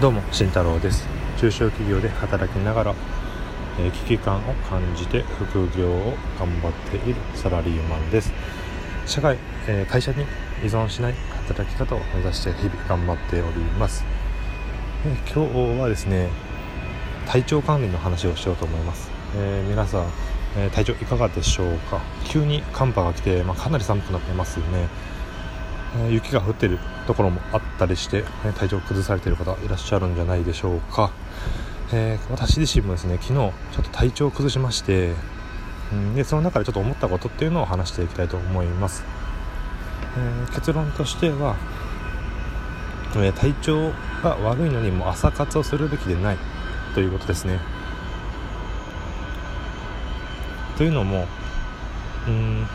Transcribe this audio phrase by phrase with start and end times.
[0.00, 1.08] どうも慎太郎です。
[1.40, 2.94] 中小企業で働きながら、
[3.80, 8.32] えー、危機感を感じて副業を頑張っているサラリーマンです。
[9.06, 10.22] 社会、えー、会社に
[10.62, 11.14] 依存しない
[11.48, 14.04] 働き方を目指して日々頑張っております、
[15.04, 16.28] えー、今日はですね
[17.26, 20.06] 体調管理の話をしようと思います、え皆さん、
[20.56, 22.00] え体調いかがでしょうか？
[22.24, 24.86] 急に寒波が来て、まあ、かなり寒くなってますよね。
[26.10, 28.24] 雪が降ってるところもあったりして、
[28.58, 31.10] 体調を崩されている方いらっしゃるんじゃないでしょうか、
[31.92, 35.14] えー、私自身もですね昨日ちょっと体調を崩しまして、
[35.92, 39.04] うん、でその中でちょっと思ったことっていうのを話していきたいと思います、
[40.16, 41.56] えー、結論としては、
[43.16, 43.90] え体調
[44.22, 46.36] が悪いのにも朝活をするべきでない
[46.94, 47.58] ということですね。
[50.76, 51.26] というのも
[52.28, 52.66] うん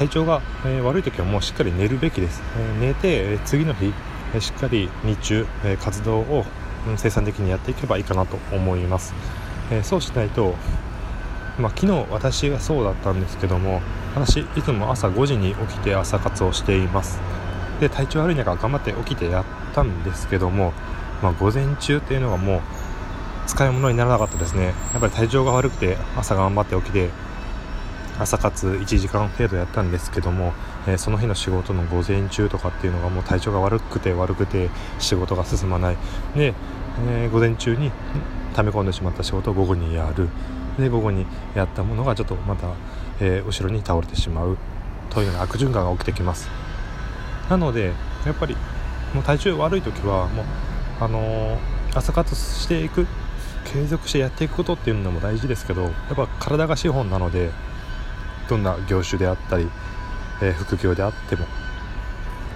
[0.00, 3.92] 体調が、え悪い時はもうしっかり寝るべきです、え寝て、え次の日、
[4.34, 6.46] えしっかり日中、え活動を、
[6.88, 9.12] うん、生産的にやっていけばいいかなと思います、
[9.70, 10.54] えそうしないと
[11.58, 13.82] まあ、昨日私がそうだったんですけども
[14.14, 17.20] 私いつも朝5時に起きて朝活をしています。
[17.80, 19.44] で体調悪い中頑張って起きてやっ
[19.74, 20.72] たんですけども、
[21.22, 22.60] まあ、午前中っていうのがもう
[23.46, 24.72] 使い物にならなかったですね。
[24.92, 27.10] やっぱり体調が悪くて朝頑張って起きて
[28.20, 30.52] 朝活1時間程度やったんですけども、
[30.86, 34.68] えー、その日の仕事の午前中とかっていうのがもう体調が悪くて悪くて
[34.98, 35.96] 仕事が進まない。
[36.36, 36.54] で、
[37.08, 37.90] えー、午前中に
[38.54, 40.28] 溜め込んでしまった仕事を午後にやる。
[40.78, 42.68] で午後にやったものがちょっとまた、
[43.20, 44.58] えー、後ろに倒れてしまう。
[45.08, 46.48] というような悪循環が起きてきます。
[47.48, 47.92] なので
[48.24, 48.56] やっぱり
[49.14, 50.46] もう体調悪い時はもう
[51.00, 51.58] あの
[51.94, 53.06] 朝活していく
[53.64, 57.50] 継続してやっていくことっていうのも大事ですけどやっぱ体が資本なので
[58.50, 59.68] どんな業種であったり、
[60.42, 61.46] えー、副業であっても、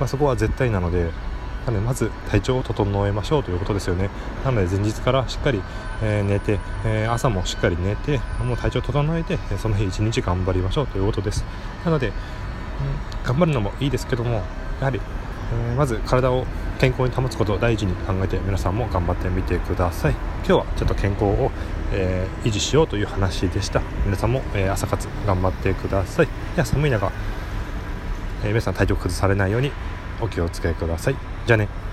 [0.00, 1.10] まあ、そこは絶対なので
[1.66, 4.10] なのでまず体調を整えましょうということですよね。
[4.44, 5.62] なので前日からしっかり、
[6.02, 11.44] えー、寝て、えー、朝もしっかり寝てもう体調整えてその日一日頑張りましょうということです。
[11.84, 12.14] なので、うん、
[13.24, 14.42] 頑張るのもいいですけども
[14.80, 15.00] やはり、
[15.70, 16.44] え、まず体を
[16.84, 20.12] 健康に保つことを第一に考えて皆さんも頑張ってみてください。
[20.12, 21.50] 今日はちょっと健康を、
[21.92, 23.80] えー、維持しようという話でした。
[24.04, 26.26] 皆さんも、えー、朝活頑張ってください。
[26.54, 27.10] では寒い中、
[28.44, 29.72] え皆さん体調崩されないように
[30.20, 31.16] お気をつけください。
[31.46, 31.83] じゃあね。